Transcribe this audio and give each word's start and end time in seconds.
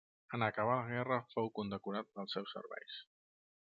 En 0.37 0.43
acabar 0.45 0.77
la 0.79 0.87
guerra 0.93 1.19
fou 1.33 1.51
condecorat 1.59 2.09
pels 2.15 2.35
seus 2.37 2.57
serveis. 2.59 2.97